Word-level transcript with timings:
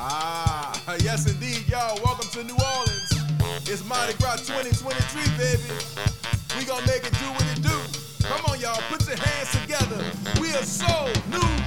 Ah, 0.00 0.94
yes 1.02 1.26
indeed, 1.26 1.66
y'all. 1.66 1.98
Welcome 2.04 2.30
to 2.30 2.44
New 2.44 2.54
Orleans. 2.54 3.10
It's 3.66 3.84
Mardi 3.84 4.14
Gras 4.18 4.46
2023, 4.46 5.26
baby. 5.36 5.74
We 6.56 6.64
gonna 6.64 6.86
make 6.86 7.02
it 7.02 7.10
do 7.18 7.26
what 7.34 7.42
it 7.50 7.60
do. 7.60 7.74
Come 8.22 8.46
on, 8.46 8.60
y'all, 8.60 8.80
put 8.88 9.04
your 9.08 9.16
hands 9.16 9.50
together. 9.50 9.98
We 10.40 10.54
are 10.54 10.62
so 10.62 11.10
New 11.34 11.57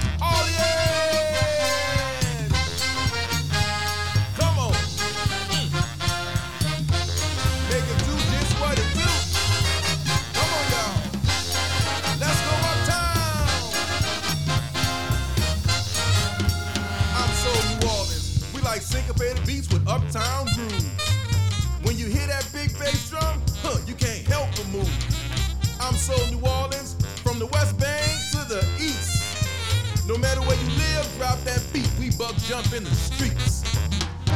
jump 32.48 32.72
in 32.72 32.82
the 32.82 32.90
streets. 32.90 33.62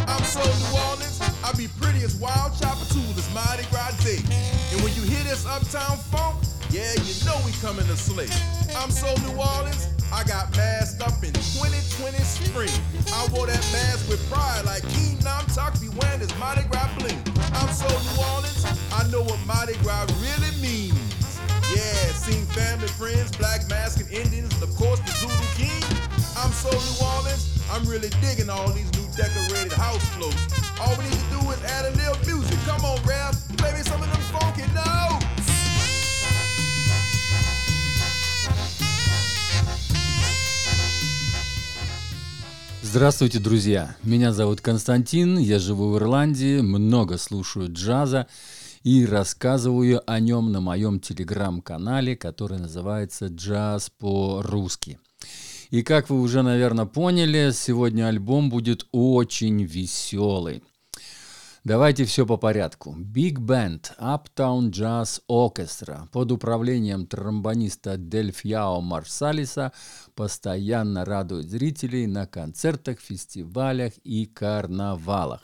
I'm 0.06 0.23
so 0.23 0.38
New 0.38 0.78
Orleans, 0.91 1.19
I 1.42 1.51
be 1.59 1.66
pretty 1.80 2.05
as 2.05 2.15
wild 2.16 2.55
chopper 2.55 2.87
too. 2.95 3.02
It's 3.19 3.32
Mardi 3.34 3.65
Gras 3.70 3.98
Day. 4.05 4.23
And 4.70 4.82
when 4.82 4.95
you 4.95 5.02
hear 5.02 5.23
this 5.24 5.46
uptown 5.46 5.98
funk, 6.15 6.38
yeah, 6.70 6.95
you 7.02 7.15
know 7.27 7.34
we 7.45 7.51
coming 7.59 7.87
to 7.87 7.96
slay. 7.96 8.30
I'm 8.79 8.91
so 8.91 9.10
New 9.27 9.34
Orleans, 9.34 9.91
I 10.12 10.23
got 10.23 10.55
masked 10.56 11.02
up 11.02 11.19
in 11.24 11.34
2020 11.34 12.16
spring. 12.23 12.70
I 13.10 13.27
wore 13.34 13.46
that 13.46 13.65
mask 13.74 14.09
with 14.09 14.23
pride 14.30 14.62
like 14.65 14.87
King 14.95 15.18
Nam 15.24 15.45
Tuck 15.51 15.74
be 15.80 15.88
wearing 15.98 16.20
his 16.20 16.30
Mardi 16.38 16.63
Gras 16.70 16.91
bling. 16.98 17.18
I'm 17.59 17.73
so 17.74 17.91
New 17.91 18.23
Orleans, 18.35 18.63
I 18.95 19.02
know 19.10 19.23
what 19.23 19.41
Mardi 19.46 19.74
Gras 19.82 20.07
really 20.23 20.54
means. 20.63 20.95
Yeah, 21.74 22.15
seen 22.15 22.46
family, 22.54 22.87
friends, 22.87 23.37
black 23.37 23.68
mask 23.68 23.98
and 23.98 24.10
Indians, 24.13 24.54
and 24.54 24.63
of 24.63 24.70
course 24.76 25.01
the 25.01 25.10
Zulu 25.18 25.35
King. 25.59 25.82
I'm 26.37 26.52
so 26.52 26.68
New 26.68 26.79
Orleans, 27.01 27.15
I'm 27.72 27.84
really 27.84 28.10
digging 28.20 28.48
all 28.48 28.70
these 28.70 28.90
new 28.95 29.06
decorated 29.16 29.72
house 29.72 30.04
floats. 30.14 30.36
All 30.80 30.95
we 30.96 31.04
need 31.04 31.18
to 31.18 31.30
do 31.36 31.50
is 31.50 31.60
add 31.64 31.84
a 31.86 31.92
little 31.96 32.18
music. 32.26 32.58
Come 32.64 32.84
on, 32.84 32.98
Rev, 33.04 33.34
play 33.58 33.73
me 33.73 33.82
some 33.82 34.00
of 34.02 34.08
them 34.10 34.23
funky 34.32 34.66
notes. 34.73 35.26
Здравствуйте, 42.82 43.40
друзья! 43.40 43.96
Меня 44.02 44.32
зовут 44.32 44.60
Константин, 44.60 45.36
я 45.36 45.58
живу 45.58 45.90
в 45.90 45.98
Ирландии, 45.98 46.60
много 46.60 47.18
слушаю 47.18 47.70
джаза 47.70 48.26
и 48.84 49.04
рассказываю 49.04 50.02
о 50.06 50.20
нем 50.20 50.52
на 50.52 50.60
моем 50.60 51.01
телеграм-канале, 51.01 52.16
который 52.16 52.58
называется 52.58 53.26
«Джаз 53.26 53.90
по-русски». 53.98 54.98
И 55.70 55.82
как 55.82 56.10
вы 56.10 56.20
уже, 56.20 56.42
наверное, 56.42 56.86
поняли, 56.86 57.50
сегодня 57.52 58.06
альбом 58.06 58.50
будет 58.50 58.86
очень 58.92 59.64
веселый. 59.64 60.62
Давайте 61.66 62.04
все 62.04 62.24
по 62.24 62.36
порядку. 62.36 62.95
Big 62.96 63.38
Band 63.38 63.90
Uptown 63.98 64.70
Jazz 64.70 65.20
Orchestra 65.28 66.06
под 66.12 66.31
управлением 66.31 67.08
тромбониста 67.08 67.97
Дельфьяо 67.97 68.81
Марсалиса 68.81 69.72
постоянно 70.14 71.04
радует 71.04 71.50
зрителей 71.50 72.06
на 72.06 72.28
концертах, 72.28 73.00
фестивалях 73.00 73.94
и 74.04 74.26
карнавалах. 74.26 75.41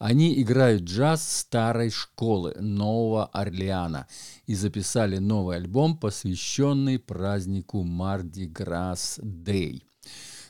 Они 0.00 0.42
играют 0.42 0.82
джаз 0.82 1.22
старой 1.38 1.90
школы 1.90 2.56
Нового 2.58 3.26
Орлеана 3.26 4.08
и 4.46 4.56
записали 4.56 5.18
новый 5.18 5.58
альбом, 5.58 5.96
посвященный 5.96 6.98
празднику 6.98 7.84
Марди 7.84 8.46
Грас 8.46 9.20
Дэй. 9.22 9.84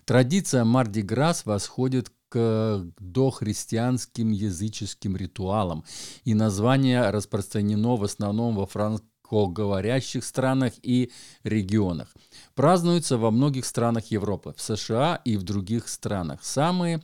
Традиция 0.06 0.65
Марди 0.65 1.03
Грас 1.03 1.45
восходит 1.45 2.11
к 2.31 2.87
дохристианским 2.99 4.31
языческим 4.31 5.17
ритуалам, 5.17 5.85
и 6.25 6.35
название 6.35 7.11
распространено 7.11 7.97
в 7.97 8.05
основном 8.05 8.55
во 8.57 8.67
франкоговорящих 9.31 10.25
странах 10.25 10.73
и 10.83 11.11
регионах. 11.45 12.09
Празднуется 12.55 13.17
во 13.17 13.31
многих 13.31 13.65
странах 13.65 14.07
Европы, 14.11 14.55
в 14.57 14.61
США 14.61 15.21
и 15.25 15.37
в 15.37 15.43
других 15.43 15.89
странах. 15.89 16.41
Самые 16.43 17.01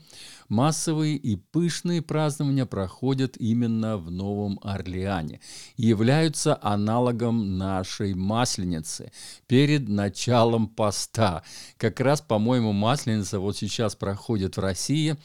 массовые 0.49 1.17
и 1.17 1.37
пышные 1.37 2.03
празднования 2.03 2.67
проходят 2.67 3.37
именно 3.37 3.97
в 3.97 4.11
Новом 4.11 4.61
Орлеане 4.63 5.41
и 5.77 5.87
являются 5.87 6.59
аналогом 6.63 7.59
нашей 7.59 8.15
Масленицы 8.15 9.13
перед 9.47 9.89
началом 9.89 10.69
поста. 10.69 11.43
Как 11.79 12.01
раз, 12.01 12.21
по-моему, 12.21 12.73
Масленица 12.73 13.41
вот 13.41 13.57
сейчас 13.57 13.95
проходит 13.97 14.57
в 14.57 14.61
России, 14.61 15.17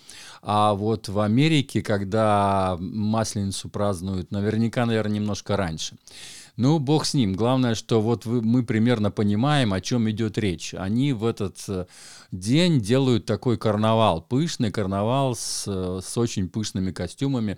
а 0.41 0.73
вот 0.73 1.09
в 1.09 1.19
Америке, 1.19 1.81
когда 1.81 2.77
Масленицу 2.79 3.69
празднуют, 3.69 4.31
наверняка, 4.31 4.85
наверное, 4.85 5.15
немножко 5.15 5.57
раньше. 5.57 5.97
Ну, 6.57 6.79
бог 6.79 7.05
с 7.05 7.13
ним. 7.13 7.33
Главное, 7.33 7.75
что 7.75 8.01
вот 8.01 8.25
вы, 8.25 8.41
мы 8.41 8.63
примерно 8.63 9.11
понимаем, 9.11 9.73
о 9.73 9.81
чем 9.81 10.09
идет 10.09 10.37
речь. 10.37 10.73
Они 10.73 11.13
в 11.13 11.25
этот 11.25 11.57
э, 11.67 11.85
день 12.31 12.81
делают 12.81 13.25
такой 13.25 13.57
карнавал, 13.57 14.21
пышный 14.21 14.71
карнавал 14.71 15.35
с, 15.35 15.65
э, 15.67 16.01
с 16.03 16.17
очень 16.17 16.49
пышными 16.49 16.91
костюмами. 16.91 17.57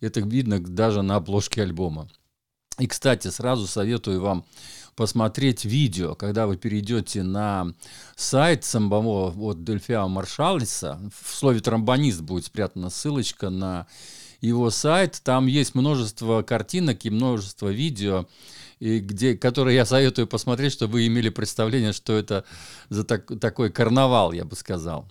Это 0.00 0.20
видно 0.20 0.60
даже 0.60 1.02
на 1.02 1.16
обложке 1.16 1.62
альбома. 1.62 2.08
И, 2.78 2.86
кстати, 2.86 3.28
сразу 3.28 3.66
советую 3.66 4.20
вам 4.20 4.44
посмотреть 4.96 5.64
видео, 5.64 6.14
когда 6.14 6.46
вы 6.46 6.56
перейдете 6.56 7.22
на 7.22 7.72
сайт 8.16 8.64
самого 8.64 9.30
вот 9.30 9.64
Дельфиа 9.64 10.06
Маршалиса, 10.06 11.00
в 11.16 11.34
слове 11.34 11.60
тромбонист 11.60 12.20
будет 12.20 12.46
спрятана 12.46 12.90
ссылочка 12.90 13.50
на 13.50 13.86
его 14.44 14.70
сайт. 14.70 15.20
Там 15.24 15.46
есть 15.46 15.74
множество 15.74 16.42
картинок 16.42 17.04
и 17.04 17.10
множество 17.10 17.68
видео, 17.68 18.26
и 18.78 18.98
где, 18.98 19.36
которые 19.36 19.76
я 19.76 19.86
советую 19.86 20.26
посмотреть, 20.26 20.72
чтобы 20.72 20.94
вы 20.94 21.06
имели 21.06 21.30
представление, 21.30 21.92
что 21.92 22.12
это 22.12 22.44
за 22.88 23.04
так, 23.04 23.26
такой 23.40 23.70
карнавал, 23.70 24.32
я 24.32 24.44
бы 24.44 24.56
сказал. 24.56 25.08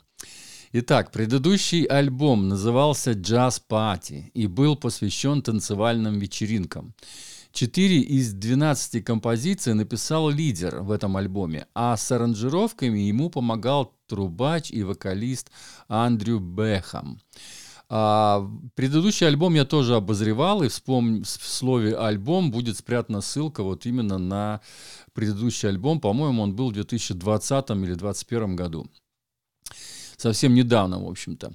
Итак, 0.72 1.12
предыдущий 1.12 1.84
альбом 1.84 2.48
назывался 2.48 3.12
«Джаз 3.12 3.60
Пати» 3.60 4.32
и 4.34 4.48
был 4.48 4.76
посвящен 4.76 5.44
танцевальным 5.44 6.18
вечеринкам. 6.18 6.96
Четыре 7.52 8.00
из 8.00 8.34
12 8.34 9.06
композиций 9.06 9.76
написал 9.76 10.32
лидер 10.32 10.80
в 10.80 10.90
этом 10.90 11.16
альбоме, 11.16 11.68
а 11.76 11.96
с 11.96 12.12
аранжировками 12.12 12.98
ему 12.98 13.30
помогал 13.30 13.94
трубач 14.08 14.72
и 14.72 14.82
вокалист 14.82 15.52
Андрю 15.88 16.40
Бэхам. 16.40 17.20
А, 17.96 18.50
предыдущий 18.74 19.28
альбом 19.28 19.54
я 19.54 19.66
тоже 19.66 19.96
обозревал, 19.96 20.64
и 20.64 20.68
вспомни, 20.68 21.22
в 21.22 21.28
слове 21.28 21.96
альбом 21.96 22.50
будет 22.50 22.76
спрятана 22.76 23.22
ссылка 23.22 23.62
вот 23.62 23.86
именно 23.86 24.18
на 24.18 24.62
предыдущий 25.14 25.70
альбом. 25.70 26.00
По-моему, 26.00 26.42
он 26.42 26.56
был 26.56 26.72
в 26.72 26.74
2020 26.74 27.70
или 27.70 27.94
2021 27.94 28.56
году. 28.56 28.88
Совсем 30.18 30.56
недавно, 30.56 31.04
в 31.04 31.08
общем-то. 31.08 31.54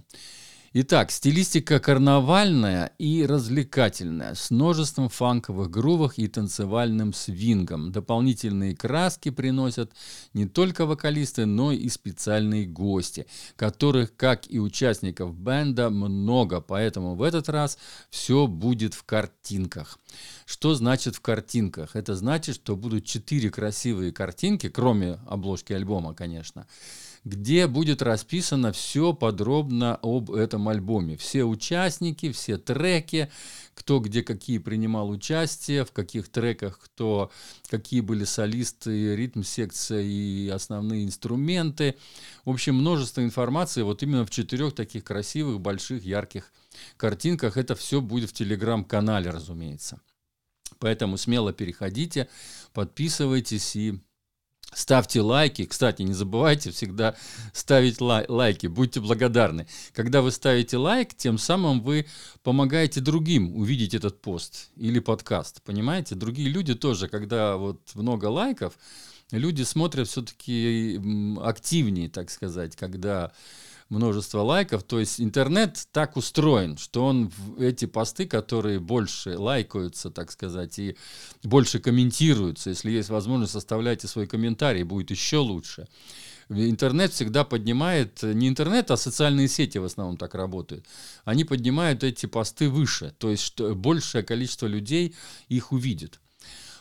Итак, 0.75 1.11
стилистика 1.11 1.81
карнавальная 1.81 2.93
и 2.99 3.25
развлекательная, 3.25 4.35
с 4.35 4.51
множеством 4.51 5.09
фанковых 5.09 5.71
грувов 5.71 6.19
и 6.19 6.29
танцевальным 6.29 7.15
свингом. 7.15 7.91
Дополнительные 7.91 8.77
краски 8.77 9.31
приносят 9.31 9.91
не 10.35 10.45
только 10.45 10.85
вокалисты, 10.85 11.47
но 11.47 11.73
и 11.73 11.89
специальные 11.89 12.67
гости, 12.67 13.27
которых, 13.57 14.15
как 14.15 14.43
и 14.51 14.61
участников 14.61 15.35
бенда, 15.35 15.89
много, 15.89 16.61
поэтому 16.61 17.15
в 17.15 17.23
этот 17.23 17.49
раз 17.49 17.79
все 18.11 18.47
будет 18.47 18.93
в 18.93 19.05
картинках. 19.05 19.99
Что 20.45 20.75
значит 20.75 21.17
в 21.17 21.23
картинках? 21.23 21.97
Это 21.97 22.15
значит, 22.15 22.57
что 22.57 22.77
будут 22.77 23.07
четыре 23.07 23.49
красивые 23.49 24.13
картинки, 24.13 24.69
кроме 24.69 25.19
обложки 25.27 25.73
альбома, 25.73 26.13
конечно, 26.13 26.67
где 27.29 27.67
будет 27.67 28.03
расписано 28.03 28.73
все 28.73 29.13
подробно 29.13 29.99
об 30.03 30.33
этом 30.33 30.69
альбоме. 30.69 31.17
Все 31.17 31.45
участники, 31.45 32.33
все 32.33 32.57
треки, 32.57 33.31
кто 33.75 34.01
где 34.01 34.23
какие 34.23 34.59
принимал 34.59 35.11
участие, 35.11 35.85
в 35.85 35.93
каких 35.93 36.29
треках 36.29 36.79
кто, 36.79 37.31
какие 37.69 38.01
были 38.01 38.25
солисты, 38.25 39.15
ритм-секция 39.15 40.03
и 40.03 40.49
основные 40.49 41.05
инструменты. 41.05 41.97
В 42.45 42.51
общем, 42.51 42.77
множество 42.77 43.23
информации 43.23 43.83
вот 43.83 44.03
именно 44.03 44.25
в 44.25 44.31
четырех 44.31 44.75
таких 44.75 45.05
красивых, 45.05 45.61
больших, 45.61 46.05
ярких 46.05 46.51
картинках. 46.97 47.57
Это 47.57 47.75
все 47.75 48.01
будет 48.01 48.31
в 48.31 48.33
телеграм-канале, 48.33 49.31
разумеется. 49.31 50.01
Поэтому 50.79 51.17
смело 51.17 51.53
переходите, 51.53 52.29
подписывайтесь 52.73 53.75
и 53.77 54.01
Ставьте 54.73 55.23
лайки. 55.23 55.65
Кстати, 55.65 56.03
не 56.03 56.13
забывайте 56.13 56.71
всегда 56.71 57.17
ставить 57.53 58.01
лай- 58.01 58.27
лайки. 58.29 58.67
Будьте 58.67 59.01
благодарны. 59.01 59.67
Когда 59.93 60.21
вы 60.21 60.31
ставите 60.31 60.77
лайк, 60.77 61.15
тем 61.15 61.39
самым 61.39 61.81
вы 61.81 62.07
помогаете 62.43 63.01
другим 63.01 63.57
увидеть 63.57 63.95
этот 63.95 64.21
пост 64.21 64.71
или 64.77 65.01
подкаст. 65.01 65.63
Понимаете? 65.63 66.15
Другие 66.15 66.49
люди 66.49 66.75
тоже, 66.75 67.09
когда 67.09 67.57
вот 67.57 67.81
много 67.95 68.27
лайков, 68.27 68.79
люди 69.31 69.63
смотрят 69.63 70.09
все-таки 70.09 71.01
активнее, 71.43 72.09
так 72.09 72.31
сказать, 72.31 72.77
когда 72.77 73.33
множество 73.89 74.41
лайков. 74.41 74.83
То 74.83 75.01
есть 75.01 75.21
интернет 75.21 75.87
так 75.93 76.17
устроен, 76.17 76.77
что 76.77 77.05
он 77.05 77.33
эти 77.59 77.87
посты, 77.87 78.27
которые 78.27 78.81
больше 78.81 79.37
лайкаются, 79.39 80.11
так 80.11 80.31
сказать, 80.31 80.79
и 80.79 80.97
больше 81.43 81.79
комментируются, 81.79 82.71
если 82.71 82.91
есть 82.91 83.09
возможность, 83.09 83.57
оставляйте 83.57 84.09
свой 84.09 84.27
комментарий, 84.27 84.83
будет 84.83 85.11
еще 85.11 85.39
лучше. 85.39 85.89
Интернет 86.51 87.13
всегда 87.13 87.45
поднимает, 87.45 88.23
не 88.23 88.49
интернет, 88.49 88.91
а 88.91 88.97
социальные 88.97 89.49
сети 89.49 89.77
в 89.77 89.85
основном 89.85 90.17
так 90.17 90.35
работают. 90.35 90.87
Они 91.25 91.45
поднимают 91.45 92.03
эти 92.05 92.25
посты 92.25 92.71
выше, 92.71 93.15
то 93.19 93.31
есть 93.31 93.43
что 93.43 93.75
большее 93.75 94.23
количество 94.23 94.67
людей 94.67 95.15
их 95.49 95.73
увидит. 95.73 96.21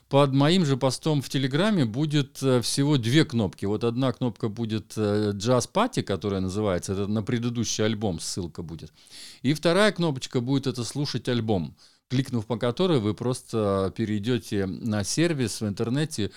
Под 0.10 0.34
моим 0.34 0.66
же 0.66 0.78
постом 0.78 1.22
в 1.22 1.30
Телеграме 1.30 1.86
будет 1.86 2.42
э, 2.42 2.62
всего 2.62 2.98
две 2.98 3.26
кнопки. 3.26 3.66
Вот 3.66 3.84
одна 3.84 4.14
кнопка 4.14 4.48
будет 4.48 4.96
Jazz 4.96 5.70
Party, 5.72 6.02
которая 6.02 6.40
называется, 6.40 6.94
это 6.94 7.08
на 7.08 7.24
предыдущий 7.24 7.84
альбом 7.84 8.20
ссылка 8.20 8.62
будет. 8.62 8.94
И 9.42 9.54
вторая 9.54 9.92
кнопочка 9.92 10.40
будет 10.40 10.66
это 10.66 10.86
слушать 10.86 11.28
альбом, 11.28 11.76
кликнув 12.10 12.46
по 12.46 12.58
которой 12.58 13.00
вы 13.00 13.14
просто 13.14 13.94
перейдете 13.98 14.66
на 14.66 15.04
сервис 15.04 15.60
в 15.60 15.68
интернете, 15.68 16.32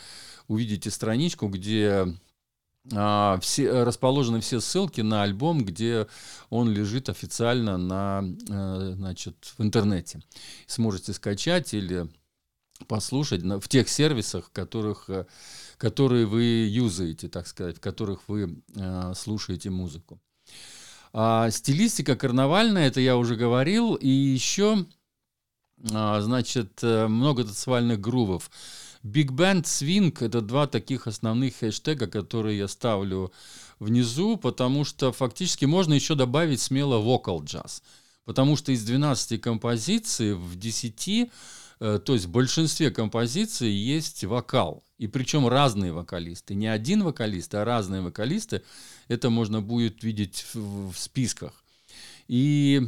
увидите 0.48 0.90
страничку, 0.90 1.46
где 1.48 2.06
а, 2.92 3.38
все, 3.40 3.84
расположены 3.84 4.40
все 4.40 4.60
ссылки 4.60 5.02
на 5.02 5.22
альбом, 5.22 5.64
где 5.64 6.06
он 6.48 6.70
лежит 6.70 7.08
официально 7.08 7.76
на, 7.76 8.24
э, 8.48 8.92
значит, 8.96 9.54
в 9.58 9.62
интернете. 9.62 10.22
Сможете 10.66 11.12
скачать 11.12 11.74
или 11.74 12.08
послушать 12.86 13.42
в 13.42 13.68
тех 13.68 13.88
сервисах, 13.88 14.50
которых, 14.52 15.08
э, 15.08 15.26
которые 15.76 16.26
вы 16.26 16.66
юзаете, 16.68 17.28
так 17.28 17.46
сказать, 17.46 17.78
в 17.78 17.80
которых 17.80 18.20
вы 18.28 18.62
э, 18.74 19.12
слушаете 19.14 19.70
музыку. 19.70 20.20
А 21.12 21.50
стилистика 21.50 22.16
карнавальная, 22.16 22.86
это 22.86 23.00
я 23.00 23.16
уже 23.16 23.34
говорил, 23.34 23.94
и 23.94 24.08
еще, 24.08 24.86
а, 25.92 26.20
значит, 26.20 26.78
э, 26.82 27.08
много 27.08 27.44
танцевальных 27.44 28.00
грувов. 28.00 28.50
Big 29.02 29.30
Band 29.30 29.64
Swing— 29.64 30.16
это 30.20 30.40
два 30.40 30.66
таких 30.66 31.06
основных 31.06 31.56
хэштега, 31.56 32.06
которые 32.06 32.58
я 32.58 32.68
ставлю 32.68 33.32
внизу, 33.78 34.36
потому 34.36 34.84
что 34.84 35.10
фактически 35.10 35.64
можно 35.64 35.94
еще 35.94 36.14
добавить 36.14 36.60
смело 36.60 36.98
вокал 36.98 37.42
джаз. 37.42 37.82
Потому 38.24 38.56
что 38.56 38.70
из 38.70 38.84
12 38.84 39.40
композиций 39.40 40.34
в 40.34 40.56
10 40.56 41.08
Э, 41.08 41.26
то 41.80 42.12
есть 42.12 42.26
в 42.26 42.30
большинстве 42.30 42.90
композиций 42.90 43.70
есть 43.70 44.24
вокал. 44.24 44.84
И 44.98 45.06
причем 45.06 45.48
разные 45.48 45.94
вокалисты. 45.94 46.54
Не 46.54 46.66
один 46.66 47.02
вокалист, 47.02 47.54
а 47.54 47.64
разные 47.64 48.02
вокалисты. 48.02 48.62
Это 49.08 49.30
можно 49.30 49.62
будет 49.62 50.04
видеть 50.04 50.44
в, 50.52 50.92
в 50.92 50.98
списках. 50.98 51.64
И, 52.28 52.82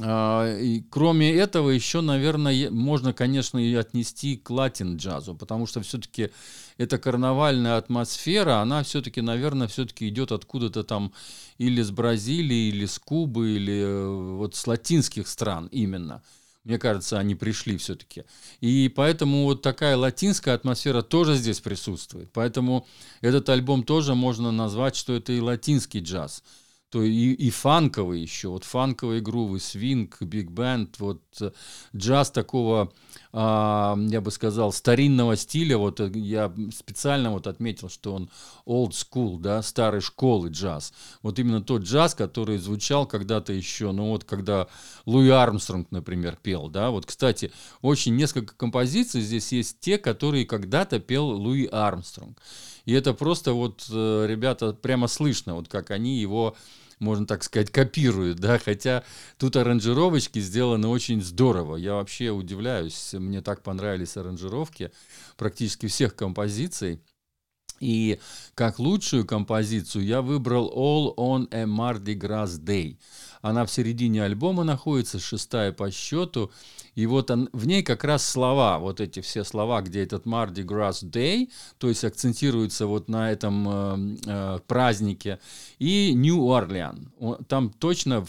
э, 0.00 0.60
и 0.62 0.86
кроме 0.88 1.32
этого 1.34 1.70
еще, 1.70 2.00
наверное, 2.00 2.70
можно, 2.70 3.12
конечно, 3.12 3.58
и 3.58 3.74
отнести 3.74 4.36
к 4.36 4.50
латин-джазу, 4.50 5.34
потому 5.34 5.66
что 5.66 5.82
все-таки 5.82 6.30
эта 6.78 6.96
карнавальная 6.96 7.76
атмосфера, 7.76 8.60
она 8.60 8.84
все-таки, 8.84 9.20
наверное, 9.20 9.66
все-таки 9.66 10.08
идет 10.08 10.30
откуда-то 10.30 10.84
там 10.84 11.12
или 11.58 11.82
с 11.82 11.90
Бразилии, 11.90 12.68
или 12.68 12.86
с 12.86 13.00
Кубы, 13.00 13.56
или 13.56 13.82
э, 13.82 14.36
вот 14.36 14.54
с 14.54 14.66
латинских 14.66 15.26
стран 15.26 15.66
именно. 15.72 16.22
Мне 16.66 16.80
кажется, 16.80 17.20
они 17.20 17.36
пришли 17.36 17.76
все-таки. 17.76 18.24
И 18.60 18.92
поэтому 18.94 19.44
вот 19.44 19.62
такая 19.62 19.96
латинская 19.96 20.52
атмосфера 20.52 21.00
тоже 21.00 21.36
здесь 21.36 21.60
присутствует. 21.60 22.28
Поэтому 22.32 22.88
этот 23.20 23.48
альбом 23.48 23.84
тоже 23.84 24.16
можно 24.16 24.50
назвать, 24.50 24.96
что 24.96 25.14
это 25.14 25.32
и 25.32 25.38
латинский 25.40 26.00
джаз 26.00 26.42
то 26.88 27.02
и, 27.02 27.32
и 27.32 27.50
фанковый 27.50 28.20
еще, 28.20 28.48
вот 28.48 28.64
фанковые 28.64 29.20
грувы, 29.20 29.58
свинг, 29.58 30.22
биг-бенд, 30.22 30.98
вот 31.00 31.20
э, 31.40 31.50
джаз 31.94 32.30
такого, 32.30 32.92
я 33.36 34.20
бы 34.22 34.30
сказал, 34.30 34.72
старинного 34.72 35.36
стиля, 35.36 35.76
вот 35.76 36.00
э, 36.00 36.10
я 36.14 36.50
специально 36.74 37.30
вот 37.30 37.46
отметил, 37.46 37.90
что 37.90 38.14
он 38.14 38.30
old 38.64 38.92
school, 38.92 39.38
да, 39.38 39.60
старой 39.60 40.00
школы 40.00 40.48
джаз. 40.48 40.94
Вот 41.22 41.38
именно 41.38 41.60
тот 41.60 41.82
джаз, 41.82 42.14
который 42.14 42.56
звучал 42.56 43.06
когда-то 43.06 43.52
еще, 43.52 43.92
ну 43.92 44.08
вот 44.08 44.24
когда 44.24 44.68
Луи 45.04 45.28
Армстронг, 45.28 45.90
например, 45.90 46.38
пел, 46.42 46.70
да, 46.70 46.90
вот, 46.90 47.04
кстати, 47.04 47.52
очень 47.82 48.16
несколько 48.16 48.54
композиций 48.54 49.20
здесь 49.20 49.52
есть 49.52 49.80
те, 49.80 49.98
которые 49.98 50.46
когда-то 50.46 50.98
пел 50.98 51.26
Луи 51.26 51.66
Армстронг. 51.66 52.40
И 52.86 52.92
это 52.94 53.12
просто 53.12 53.52
вот, 53.52 53.86
э, 53.90 54.26
ребята, 54.26 54.72
прямо 54.72 55.08
слышно, 55.08 55.56
вот 55.56 55.68
как 55.68 55.90
они 55.90 56.18
его 56.18 56.56
можно 56.98 57.26
так 57.26 57.42
сказать, 57.42 57.70
копируют, 57.70 58.38
да, 58.38 58.58
хотя 58.58 59.04
тут 59.38 59.56
аранжировочки 59.56 60.38
сделаны 60.38 60.88
очень 60.88 61.22
здорово. 61.22 61.76
Я 61.76 61.94
вообще 61.94 62.30
удивляюсь, 62.30 63.12
мне 63.12 63.42
так 63.42 63.62
понравились 63.62 64.16
аранжировки 64.16 64.90
практически 65.36 65.86
всех 65.86 66.14
композиций. 66.14 67.00
И 67.78 68.18
как 68.54 68.78
лучшую 68.78 69.26
композицию 69.26 70.04
я 70.04 70.22
выбрал 70.22 70.72
All 70.74 71.14
on 71.16 71.48
a 71.52 71.64
Mardi 71.64 72.18
Gras 72.18 72.58
Day. 72.58 72.96
Она 73.46 73.64
в 73.64 73.70
середине 73.70 74.24
альбома 74.24 74.64
находится, 74.64 75.20
шестая 75.20 75.70
по 75.70 75.90
счету. 75.90 76.50
И 76.96 77.06
вот 77.06 77.30
он, 77.30 77.48
в 77.52 77.66
ней 77.66 77.82
как 77.82 78.02
раз 78.04 78.26
слова, 78.26 78.78
вот 78.78 79.00
эти 79.00 79.20
все 79.20 79.44
слова, 79.44 79.82
где 79.82 80.02
этот 80.02 80.24
Mardi 80.24 80.64
Gras 80.64 81.04
Day, 81.04 81.50
то 81.78 81.88
есть 81.88 82.04
акцентируется 82.04 82.86
вот 82.86 83.08
на 83.08 83.30
этом 83.30 83.68
э, 83.68 84.16
э, 84.26 84.58
празднике, 84.66 85.38
и 85.78 86.14
Orleans. 86.16 87.44
Там 87.44 87.70
точно 87.70 88.26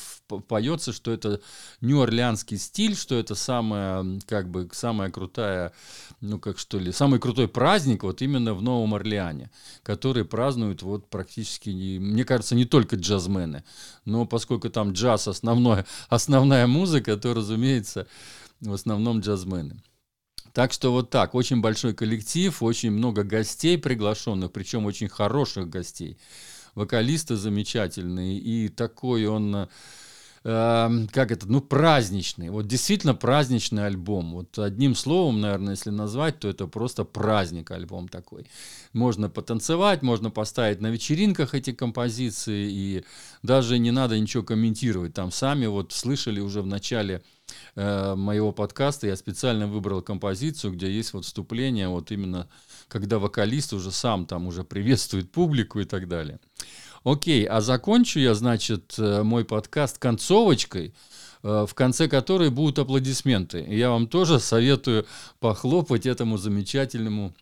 поется, 0.47 0.91
что 0.91 1.11
это 1.11 1.39
нью-орлеанский 1.81 2.57
стиль, 2.57 2.95
что 2.95 3.15
это 3.15 3.35
самая, 3.35 4.19
как 4.27 4.49
бы, 4.49 4.69
самая 4.73 5.09
крутая, 5.09 5.71
ну 6.19 6.37
как 6.37 6.59
что 6.59 6.77
ли, 6.77 6.91
самый 6.91 7.19
крутой 7.19 7.47
праздник 7.47 8.03
вот 8.03 8.21
именно 8.21 8.53
в 8.53 8.61
Новом 8.61 8.93
Орлеане, 8.93 9.49
который 9.83 10.25
празднуют 10.25 10.81
вот 10.81 11.09
практически, 11.09 11.97
мне 11.97 12.25
кажется, 12.25 12.53
не 12.53 12.65
только 12.65 12.97
джазмены, 12.97 13.63
но 14.03 14.25
поскольку 14.25 14.69
там 14.69 14.91
джаз 14.91 15.06
основной, 15.13 15.85
основная 16.09 16.67
музыка, 16.67 17.17
то, 17.17 17.33
разумеется, 17.33 18.07
в 18.61 18.73
основном 18.73 19.19
джазмены. 19.19 19.81
Так 20.53 20.73
что 20.73 20.91
вот 20.91 21.11
так, 21.11 21.35
очень 21.35 21.61
большой 21.61 21.93
коллектив, 21.93 22.63
очень 22.63 22.91
много 22.91 23.23
гостей 23.23 23.77
приглашенных, 23.77 24.51
причем 24.51 24.85
очень 24.85 25.07
хороших 25.07 25.69
гостей. 25.69 26.17
Вокалисты 26.73 27.35
замечательные, 27.35 28.39
и 28.39 28.67
такой 28.69 29.27
он, 29.27 29.55
э, 29.55 29.67
как 30.47 31.31
это, 31.31 31.45
ну, 31.45 31.59
праздничный. 31.59 32.49
Вот 32.49 32.67
действительно 32.67 33.13
праздничный 33.13 33.85
альбом. 33.85 34.31
Вот 34.31 34.57
одним 34.57 34.95
словом, 34.95 35.41
наверное, 35.41 35.71
если 35.71 35.89
назвать, 35.89 36.39
то 36.39 36.47
это 36.47 36.67
просто 36.67 37.03
праздник 37.03 37.71
альбом 37.71 38.07
такой. 38.07 38.45
Можно 38.93 39.29
потанцевать, 39.29 40.03
можно 40.03 40.29
поставить 40.29 40.79
на 40.79 40.87
вечеринках 40.87 41.53
эти 41.53 41.73
композиции, 41.73 42.71
и 42.71 43.03
даже 43.43 43.77
не 43.77 43.91
надо 43.91 44.17
ничего 44.17 44.41
комментировать. 44.41 45.13
Там 45.13 45.31
сами 45.31 45.65
вот 45.65 45.91
слышали 45.91 46.39
уже 46.39 46.61
в 46.61 46.67
начале 46.67 47.21
Э, 47.75 48.15
моего 48.15 48.51
подкаста 48.51 49.07
я 49.07 49.15
специально 49.15 49.67
выбрал 49.67 50.01
композицию, 50.01 50.73
где 50.73 50.91
есть 50.91 51.13
вот 51.13 51.25
вступление, 51.25 51.87
вот 51.87 52.11
именно 52.11 52.47
когда 52.87 53.19
вокалист 53.19 53.73
уже 53.73 53.91
сам 53.91 54.25
там 54.25 54.47
уже 54.47 54.63
приветствует 54.63 55.31
публику 55.31 55.79
и 55.79 55.85
так 55.85 56.07
далее. 56.07 56.39
Окей, 57.07 57.45
а 57.45 57.61
закончу 57.61 58.19
я, 58.19 58.33
значит, 58.33 58.95
э, 58.97 59.23
мой 59.23 59.45
подкаст 59.45 59.97
концовочкой, 59.97 60.93
э, 61.41 61.65
в 61.65 61.73
конце 61.73 62.09
которой 62.09 62.49
будут 62.49 62.79
аплодисменты. 62.79 63.65
я 63.69 63.91
вам 63.91 64.07
тоже 64.07 64.41
советую 64.41 65.05
похлопать 65.39 66.05
этому 66.05 66.37
замечательному 66.37 67.33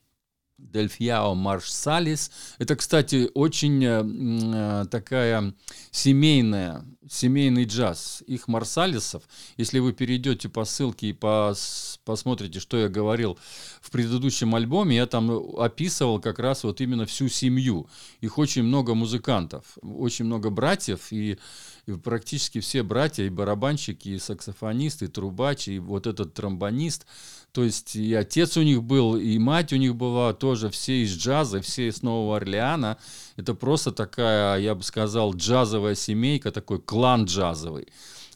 Дельфьяо 0.57 1.33
Маршалис. 1.33 2.31
Это, 2.59 2.75
кстати, 2.75 3.29
очень 3.33 3.83
э, 3.83 4.85
такая 4.89 5.53
семейная, 5.91 6.85
семейный 7.09 7.65
джаз. 7.65 8.23
Их 8.25 8.47
Марсалисов, 8.47 9.23
если 9.57 9.79
вы 9.79 9.91
перейдете 9.91 10.47
по 10.47 10.63
ссылке 10.63 11.07
и 11.07 11.13
пос, 11.13 11.99
посмотрите, 12.05 12.59
что 12.61 12.77
я 12.77 12.87
говорил 12.87 13.37
в 13.81 13.91
предыдущем 13.91 14.55
альбоме, 14.55 14.95
я 14.95 15.07
там 15.07 15.29
описывал 15.57 16.21
как 16.21 16.39
раз 16.39 16.63
вот 16.63 16.79
именно 16.79 17.05
всю 17.05 17.27
семью. 17.27 17.89
Их 18.21 18.37
очень 18.37 18.63
много 18.63 18.95
музыкантов, 18.95 19.77
очень 19.81 20.25
много 20.25 20.49
братьев, 20.49 21.11
и, 21.11 21.37
и 21.85 21.91
практически 21.91 22.61
все 22.61 22.81
братья, 22.81 23.23
и 23.23 23.29
барабанщики, 23.29 24.09
и 24.09 24.19
саксофонист, 24.19 25.03
и 25.03 25.07
трубач, 25.07 25.67
и 25.67 25.79
вот 25.79 26.07
этот 26.07 26.33
тромбонист. 26.33 27.05
То 27.51 27.63
есть 27.63 27.95
и 27.95 28.13
отец 28.13 28.57
у 28.57 28.63
них 28.63 28.83
был, 28.83 29.15
и 29.15 29.37
мать 29.37 29.71
у 29.71 29.77
них 29.77 29.95
была 29.95 30.33
тоже 30.45 30.69
все 30.69 31.01
из 31.01 31.17
джаза, 31.17 31.59
все 31.59 31.87
из 31.87 32.03
Нового 32.03 32.37
Орлеана. 32.37 32.97
Это 33.35 33.55
просто 33.55 33.91
такая, 33.91 34.59
я 34.59 34.75
бы 34.75 34.83
сказал, 34.83 35.33
джазовая 35.33 35.95
семейка, 35.95 36.51
такой 36.51 36.79
клан 36.79 37.25
джазовый. 37.25 37.87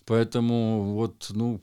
Поэтому 0.06 0.96
вот, 0.96 1.28
ну, 1.30 1.62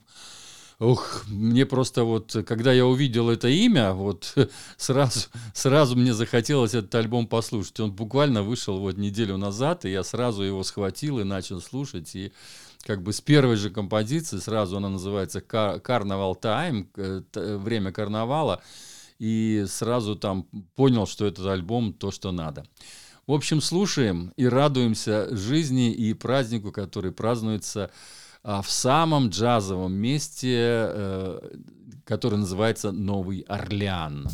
Ух, 0.79 1.25
мне 1.27 1.65
просто 1.65 2.05
вот, 2.05 2.33
когда 2.47 2.71
я 2.71 2.85
увидел 2.85 3.29
это 3.29 3.49
имя, 3.49 3.91
вот 3.91 4.35
сразу, 4.77 5.27
сразу 5.53 5.97
мне 5.97 6.13
захотелось 6.13 6.75
этот 6.75 6.95
альбом 6.95 7.27
послушать. 7.27 7.79
Он 7.81 7.91
буквально 7.91 8.41
вышел 8.41 8.79
вот 8.79 8.97
неделю 8.97 9.35
назад, 9.35 9.83
и 9.83 9.91
я 9.91 10.03
сразу 10.03 10.43
его 10.43 10.63
схватил 10.63 11.19
и 11.19 11.25
начал 11.25 11.59
слушать. 11.59 12.15
И 12.15 12.31
как 12.85 13.01
бы 13.01 13.11
с 13.11 13.19
первой 13.19 13.57
же 13.57 13.69
композиции, 13.69 14.37
сразу 14.37 14.77
она 14.77 14.87
называется 14.87 15.41
«Карнавал 15.41 16.35
Тайм», 16.35 16.87
э, 16.95 17.21
«Время 17.33 17.91
карнавала», 17.91 18.61
и 19.19 19.65
сразу 19.67 20.15
там 20.15 20.47
понял, 20.75 21.07
что 21.07 21.25
этот 21.25 21.45
альбом 21.45 21.93
то, 21.93 22.11
что 22.11 22.31
надо. 22.31 22.65
В 23.25 23.33
общем, 23.33 23.59
слушаем 23.59 24.31
и 24.37 24.47
радуемся 24.47 25.27
жизни 25.35 25.91
и 25.91 26.13
празднику, 26.13 26.71
который 26.71 27.11
празднуется 27.11 27.91
а, 28.43 28.61
в 28.61 28.69
самом 28.71 29.29
джазовом 29.29 29.93
месте, 29.93 30.55
э, 30.55 31.39
который 32.05 32.39
называется 32.39 32.93
Новый 32.93 33.41
Орлеан. 33.41 34.27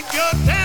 make 0.00 0.14
your 0.14 0.46
day. 0.46 0.59